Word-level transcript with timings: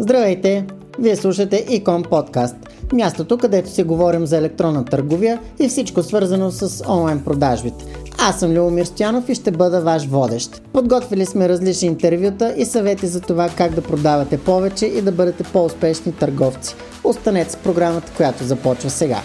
Здравейте! 0.00 0.66
Вие 0.98 1.16
слушате 1.16 1.66
Икон 1.70 2.02
подкаст, 2.02 2.56
мястото 2.92 3.38
където 3.38 3.70
си 3.70 3.82
говорим 3.82 4.26
за 4.26 4.36
електронна 4.36 4.84
търговия 4.84 5.40
и 5.58 5.68
всичко 5.68 6.02
свързано 6.02 6.50
с 6.50 6.84
онлайн 6.88 7.24
продажбите. 7.24 7.84
Аз 8.18 8.40
съм 8.40 8.52
Любомир 8.52 8.84
Стоянов 8.84 9.28
и 9.28 9.34
ще 9.34 9.50
бъда 9.50 9.80
ваш 9.80 10.06
водещ. 10.06 10.62
Подготвили 10.72 11.26
сме 11.26 11.48
различни 11.48 11.88
интервюта 11.88 12.54
и 12.56 12.64
съвети 12.64 13.06
за 13.06 13.20
това 13.20 13.48
как 13.56 13.74
да 13.74 13.82
продавате 13.82 14.38
повече 14.38 14.86
и 14.86 15.02
да 15.02 15.12
бъдете 15.12 15.44
по-успешни 15.52 16.12
търговци. 16.12 16.74
Останете 17.04 17.50
с 17.50 17.56
програмата, 17.56 18.12
която 18.16 18.44
започва 18.44 18.90
сега. 18.90 19.22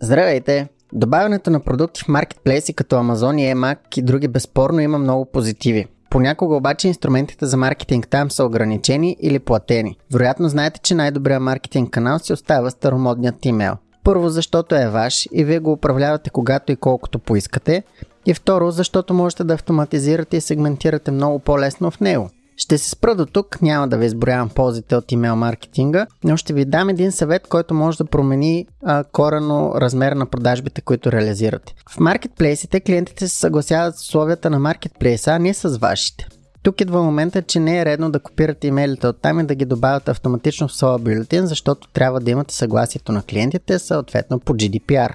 Здравейте! 0.00 0.68
Добавянето 0.92 1.50
на 1.50 1.60
продукти 1.60 2.02
в 2.04 2.08
маркетплейси 2.08 2.72
като 2.72 2.96
Amazon 2.96 3.40
и 3.40 3.54
EMAC 3.54 3.98
и 3.98 4.02
други 4.02 4.28
безспорно 4.28 4.80
има 4.80 4.98
много 4.98 5.24
позитиви. 5.24 5.86
Понякога 6.10 6.56
обаче 6.56 6.88
инструментите 6.88 7.46
за 7.46 7.56
маркетинг 7.56 8.08
там 8.08 8.30
са 8.30 8.44
ограничени 8.44 9.16
или 9.20 9.38
платени. 9.38 9.96
Вероятно 10.12 10.48
знаете, 10.48 10.80
че 10.80 10.94
най-добрият 10.94 11.42
маркетинг 11.42 11.90
канал 11.90 12.18
си 12.18 12.32
остава 12.32 12.70
старомодният 12.70 13.44
имейл. 13.44 13.74
Първо, 14.04 14.28
защото 14.28 14.74
е 14.74 14.88
ваш 14.88 15.28
и 15.32 15.44
вие 15.44 15.58
го 15.58 15.72
управлявате 15.72 16.30
когато 16.30 16.72
и 16.72 16.76
колкото 16.76 17.18
поискате. 17.18 17.82
И 18.26 18.34
второ, 18.34 18.70
защото 18.70 19.14
можете 19.14 19.44
да 19.44 19.54
автоматизирате 19.54 20.36
и 20.36 20.40
сегментирате 20.40 21.10
много 21.10 21.38
по-лесно 21.38 21.90
в 21.90 22.00
него. 22.00 22.30
Ще 22.60 22.78
се 22.78 22.90
спра 22.90 23.14
до 23.14 23.26
тук, 23.26 23.62
няма 23.62 23.88
да 23.88 23.98
ви 23.98 24.06
изброявам 24.06 24.48
ползите 24.48 24.96
от 24.96 25.12
имейл 25.12 25.36
маркетинга, 25.36 26.06
но 26.24 26.36
ще 26.36 26.52
ви 26.52 26.64
дам 26.64 26.88
един 26.88 27.12
съвет, 27.12 27.46
който 27.48 27.74
може 27.74 27.98
да 27.98 28.04
промени 28.04 28.66
а, 28.84 29.04
корено 29.04 29.72
размер 29.76 30.12
на 30.12 30.26
продажбите, 30.26 30.80
които 30.80 31.12
реализирате. 31.12 31.74
В 31.90 32.00
маркетплейсите 32.00 32.80
клиентите 32.80 33.28
се 33.28 33.38
съгласяват 33.38 33.96
с 33.96 34.00
условията 34.00 34.50
на 34.50 34.58
маркетплейса, 34.58 35.30
а 35.30 35.38
не 35.38 35.54
с 35.54 35.78
вашите. 35.78 36.26
Тук 36.62 36.80
идва 36.80 37.02
момента, 37.02 37.42
че 37.42 37.60
не 37.60 37.78
е 37.78 37.84
редно 37.84 38.10
да 38.10 38.20
копирате 38.20 38.66
имейлите 38.66 39.06
от 39.06 39.22
там 39.22 39.40
и 39.40 39.46
да 39.46 39.54
ги 39.54 39.64
добавят 39.64 40.08
автоматично 40.08 40.68
в 40.68 40.76
своя 40.76 40.98
бюлетин, 40.98 41.46
защото 41.46 41.88
трябва 41.88 42.20
да 42.20 42.30
имате 42.30 42.54
съгласието 42.54 43.12
на 43.12 43.22
клиентите, 43.22 43.78
съответно 43.78 44.40
по 44.40 44.54
GDPR. 44.54 45.14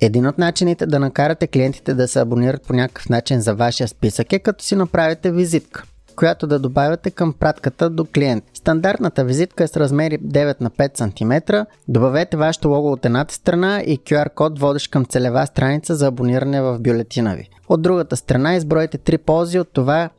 Един 0.00 0.26
от 0.26 0.38
начините 0.38 0.86
да 0.86 1.00
накарате 1.00 1.46
клиентите 1.46 1.94
да 1.94 2.08
се 2.08 2.20
абонират 2.20 2.62
по 2.62 2.72
някакъв 2.72 3.08
начин 3.08 3.40
за 3.40 3.54
вашия 3.54 3.88
списък 3.88 4.32
е 4.32 4.38
като 4.38 4.64
си 4.64 4.76
направите 4.76 5.32
визитка 5.32 5.84
която 6.12 6.46
да 6.46 6.58
добавяте 6.58 7.10
към 7.10 7.32
пратката 7.32 7.90
до 7.90 8.04
клиент. 8.04 8.44
Стандартната 8.54 9.24
визитка 9.24 9.64
е 9.64 9.68
с 9.68 9.76
размери 9.76 10.18
9 10.18 10.60
на 10.60 10.70
5 10.70 10.98
см. 10.98 11.54
Добавете 11.88 12.36
вашето 12.36 12.68
лого 12.68 12.92
от 12.92 13.04
едната 13.04 13.34
страна 13.34 13.80
и 13.80 13.98
QR 13.98 14.34
код 14.34 14.58
водещ 14.58 14.90
към 14.90 15.04
целева 15.04 15.46
страница 15.46 15.94
за 15.94 16.06
абониране 16.06 16.62
в 16.62 16.78
бюлетина 16.78 17.34
ви. 17.34 17.48
От 17.68 17.82
другата 17.82 18.16
страна 18.16 18.54
избройте 18.54 18.98
три 18.98 19.18
ползи 19.18 19.58
от 19.58 19.68
това 19.72 20.10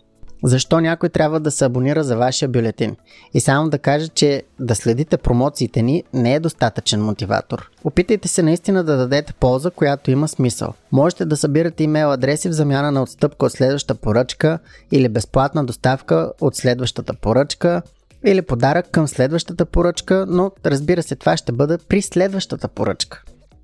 защо 0.43 0.79
някой 0.79 1.09
трябва 1.09 1.39
да 1.39 1.51
се 1.51 1.65
абонира 1.65 2.03
за 2.03 2.17
вашия 2.17 2.49
бюлетин. 2.49 2.95
И 3.33 3.41
само 3.41 3.69
да 3.69 3.79
кажа, 3.79 4.07
че 4.07 4.43
да 4.59 4.75
следите 4.75 5.17
промоциите 5.17 5.81
ни 5.81 6.03
не 6.13 6.35
е 6.35 6.39
достатъчен 6.39 7.03
мотиватор. 7.03 7.69
Опитайте 7.83 8.27
се 8.27 8.43
наистина 8.43 8.83
да 8.83 8.97
дадете 8.97 9.33
полза, 9.33 9.71
която 9.71 10.11
има 10.11 10.27
смисъл. 10.27 10.73
Можете 10.91 11.25
да 11.25 11.37
събирате 11.37 11.83
имейл 11.83 12.11
адреси 12.11 12.49
в 12.49 12.53
замяна 12.53 12.91
на 12.91 13.03
отстъпка 13.03 13.45
от 13.45 13.51
следващата 13.51 13.95
поръчка 13.95 14.59
или 14.91 15.09
безплатна 15.09 15.65
доставка 15.65 16.31
от 16.41 16.55
следващата 16.55 17.13
поръчка 17.13 17.81
или 18.25 18.41
подарък 18.41 18.91
към 18.91 19.07
следващата 19.07 19.65
поръчка, 19.65 20.25
но 20.27 20.51
разбира 20.65 21.03
се 21.03 21.15
това 21.15 21.37
ще 21.37 21.51
бъде 21.51 21.77
при 21.77 22.01
следващата 22.01 22.67
поръчка. 22.67 23.23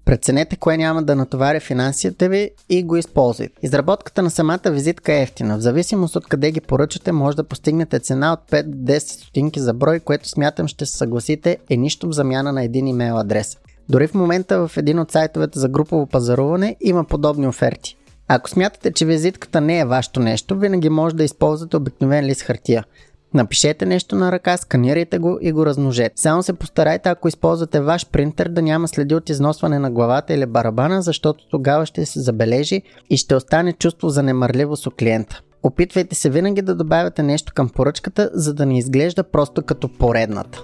Преценете 0.09 0.55
кое 0.55 0.77
няма 0.77 1.03
да 1.03 1.15
натоваря 1.15 1.59
финансите 1.59 2.29
ви 2.29 2.51
и 2.69 2.83
го 2.83 2.95
използвайте. 2.95 3.53
Изработката 3.61 4.21
на 4.21 4.29
самата 4.29 4.59
визитка 4.65 5.13
е 5.13 5.21
ефтина. 5.21 5.57
В 5.57 5.61
зависимост 5.61 6.15
от 6.15 6.27
къде 6.27 6.51
ги 6.51 6.61
поръчате, 6.61 7.11
може 7.11 7.37
да 7.37 7.43
постигнете 7.43 7.99
цена 7.99 8.33
от 8.33 8.51
5-10 8.51 8.99
стотинки 8.99 9.59
за 9.59 9.73
брой, 9.73 9.99
което 9.99 10.29
смятам 10.29 10.67
ще 10.67 10.85
се 10.85 10.97
съгласите 10.97 11.57
е 11.69 11.77
нищо 11.77 12.07
в 12.07 12.11
замяна 12.11 12.53
на 12.53 12.63
един 12.63 12.87
имейл 12.87 13.19
адрес. 13.19 13.57
Дори 13.89 14.07
в 14.07 14.13
момента 14.13 14.67
в 14.67 14.77
един 14.77 14.99
от 14.99 15.11
сайтовете 15.11 15.59
за 15.59 15.69
групово 15.69 16.07
пазаруване 16.07 16.75
има 16.81 17.03
подобни 17.03 17.47
оферти. 17.47 17.95
Ако 18.27 18.49
смятате, 18.49 18.91
че 18.91 19.05
визитката 19.05 19.61
не 19.61 19.79
е 19.79 19.85
вашето 19.85 20.19
нещо, 20.19 20.59
винаги 20.59 20.89
може 20.89 21.15
да 21.15 21.23
използвате 21.23 21.77
обикновен 21.77 22.25
лист 22.25 22.41
хартия. 22.41 22.83
Напишете 23.33 23.85
нещо 23.85 24.15
на 24.15 24.31
ръка, 24.31 24.57
сканирайте 24.57 25.19
го 25.19 25.37
и 25.41 25.51
го 25.51 25.65
размножете. 25.65 26.13
Само 26.15 26.43
се 26.43 26.53
постарайте, 26.53 27.09
ако 27.09 27.27
използвате 27.27 27.79
ваш 27.79 28.07
принтер, 28.09 28.49
да 28.49 28.61
няма 28.61 28.87
следи 28.87 29.15
от 29.15 29.29
износване 29.29 29.79
на 29.79 29.91
главата 29.91 30.33
или 30.33 30.45
барабана, 30.45 31.01
защото 31.01 31.47
тогава 31.49 31.85
ще 31.85 32.05
се 32.05 32.19
забележи 32.19 32.81
и 33.09 33.17
ще 33.17 33.35
остане 33.35 33.73
чувство 33.73 34.09
за 34.09 34.23
немърливост 34.23 34.87
у 34.87 34.91
клиента. 34.91 35.41
Опитвайте 35.63 36.15
се 36.15 36.29
винаги 36.29 36.61
да 36.61 36.75
добавяте 36.75 37.23
нещо 37.23 37.53
към 37.55 37.69
поръчката, 37.69 38.29
за 38.33 38.53
да 38.53 38.65
не 38.65 38.77
изглежда 38.77 39.23
просто 39.23 39.61
като 39.61 39.89
поредната. 39.89 40.63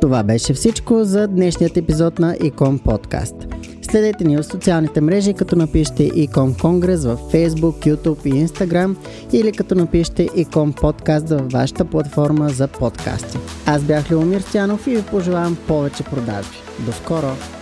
Това 0.00 0.22
беше 0.22 0.54
всичко 0.54 1.04
за 1.04 1.28
днешният 1.28 1.76
епизод 1.76 2.18
на 2.18 2.36
Икон 2.42 2.78
Подкаст. 2.78 3.49
Следете 3.90 4.24
ни 4.24 4.36
в 4.36 4.44
социалните 4.44 5.00
мрежи, 5.00 5.34
като 5.34 5.56
напишете 5.56 6.10
Икон 6.14 6.54
Конгрес 6.54 7.04
в 7.04 7.16
Facebook, 7.32 7.96
YouTube 7.96 8.26
и 8.26 8.48
Instagram 8.48 8.96
или 9.32 9.52
като 9.52 9.74
напишете 9.74 10.28
Икон 10.36 10.72
Подкаст 10.72 11.28
във 11.28 11.52
вашата 11.52 11.84
платформа 11.84 12.48
за 12.48 12.68
подкасти. 12.68 13.38
Аз 13.66 13.82
бях 13.82 14.10
Леомир 14.10 14.40
Стянов 14.40 14.86
и 14.86 14.96
ви 14.96 15.02
пожелавам 15.02 15.56
повече 15.68 16.02
продажби. 16.02 16.56
До 16.86 16.92
скоро! 16.92 17.59